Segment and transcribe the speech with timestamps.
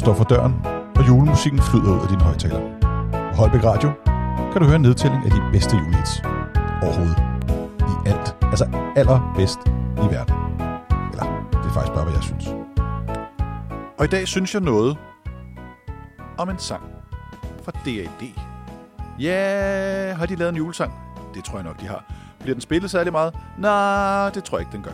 [0.00, 0.54] står for døren,
[0.96, 2.60] og julemusikken flyder ud af din højtaler.
[3.12, 3.92] På Holbæk Radio
[4.52, 6.22] kan du høre en nedtælling af de bedste julehits
[6.82, 7.16] overhovedet.
[7.80, 8.36] I alt.
[8.42, 8.64] Altså
[8.96, 9.58] allerbedst
[10.04, 10.34] i verden.
[11.10, 12.48] Eller, det er faktisk bare, hvad jeg synes.
[13.98, 14.98] Og i dag synes jeg noget
[16.38, 16.82] om en sang
[17.64, 18.22] fra D.A.D.
[19.18, 20.92] Ja, har de lavet en julesang?
[21.34, 22.04] Det tror jeg nok, de har.
[22.38, 23.34] Bliver den spillet særlig meget?
[23.58, 24.92] Nej, det tror jeg ikke, den gør.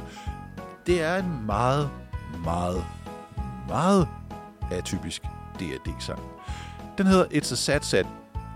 [0.87, 1.91] Det er en meget,
[2.45, 2.85] meget,
[3.69, 4.09] meget
[4.71, 5.23] atypisk
[5.61, 6.21] D.A.D.-sang.
[6.99, 8.05] Den hedder It's a Sad Sad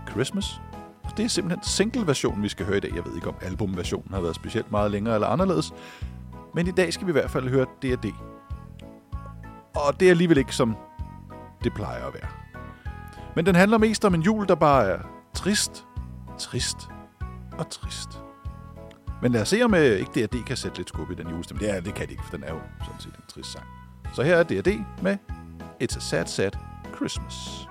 [0.09, 0.61] Christmas.
[1.03, 2.95] Og det er simpelthen single-versionen, vi skal høre i dag.
[2.95, 5.73] Jeg ved ikke, om albumversionen har været specielt meget længere eller anderledes.
[6.55, 8.13] Men i dag skal vi i hvert fald høre D.A.D.
[9.75, 10.75] Og det er alligevel ikke som
[11.63, 12.29] det plejer at være.
[13.35, 14.99] Men den handler mest om en jul, der bare er
[15.33, 15.85] trist,
[16.39, 16.77] trist
[17.57, 18.09] og trist.
[19.21, 21.59] Men lad os se, om øh, ikke D&D kan sætte lidt skub i den julestemme.
[21.59, 23.65] Det, er, det kan det ikke, for den er jo sådan set en trist sang.
[24.13, 25.17] Så her er D&D med
[25.81, 26.55] It's a Sad Sad
[26.91, 27.65] Christmas.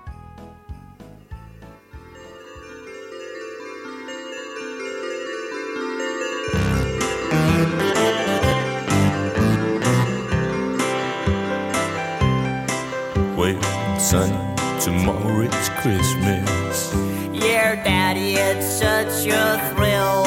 [13.36, 13.62] Wait,
[14.00, 16.92] son, tomorrow it's Christmas.
[17.32, 20.24] Yeah, Daddy, it's such a thrill.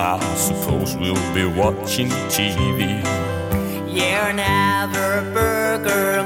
[0.00, 3.04] I suppose we'll be watching TV.
[3.86, 4.32] Yeah,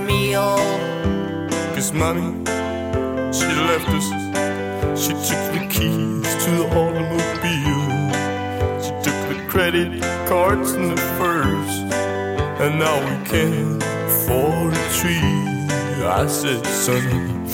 [0.06, 0.40] meal.
[0.40, 1.48] Oh.
[1.74, 2.44] Cause mommy,
[3.32, 4.06] she left us.
[5.00, 8.12] She took the keys to the automobile.
[8.82, 11.72] She took the credit cards and the furs.
[12.60, 15.46] And now we can't afford a tree.
[16.04, 17.44] I said, son,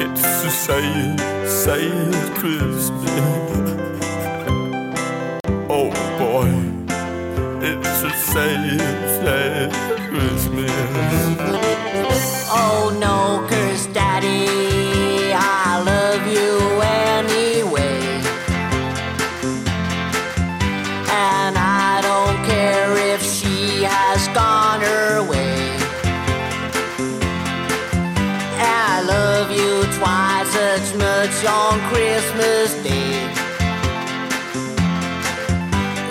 [0.00, 2.90] it's a sad, sad Christmas.
[5.68, 6.48] Oh boy,
[7.60, 8.80] it's a sad,
[9.20, 9.95] sad
[31.26, 33.10] much on Christmas Day.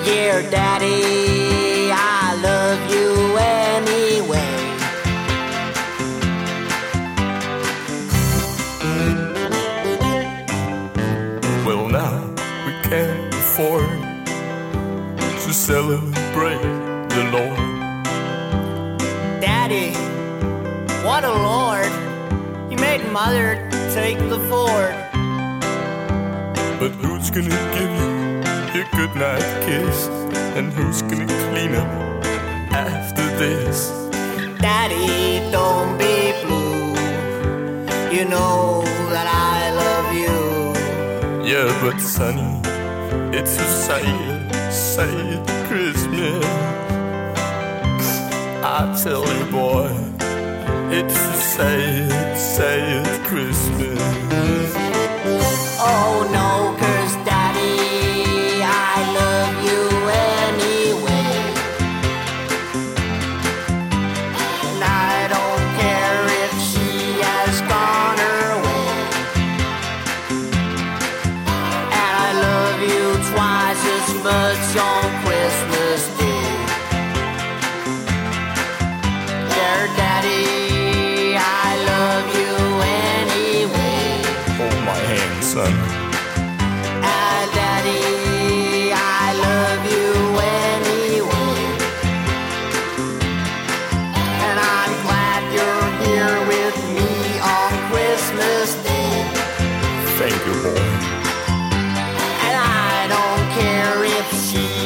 [0.06, 4.52] Yeah, Daddy, I love you anyway.
[11.66, 12.34] Well, now
[12.66, 13.90] we can't afford
[15.44, 16.62] to celebrate
[17.16, 18.12] the Lord.
[19.42, 19.94] Daddy,
[21.06, 21.92] what a lord.
[22.70, 25.05] You made mother take the fort.
[26.86, 30.06] But who's gonna give you your goodnight kiss?
[30.56, 31.90] And who's gonna clean up
[32.72, 33.90] after this?
[34.60, 36.94] Daddy, don't be blue.
[38.16, 40.38] You know that I love you.
[41.52, 42.62] Yeah, but sonny,
[43.36, 46.46] it's a sad, sad Christmas.
[48.64, 49.90] I tell you, boy,
[50.94, 54.65] it's a sad, sad Christmas.
[74.26, 75.25] Twice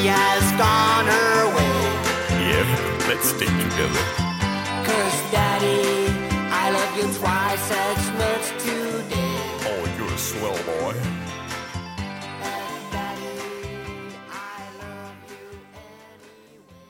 [0.07, 1.90] has gone her way.
[2.50, 4.28] Yeah, let's stay together.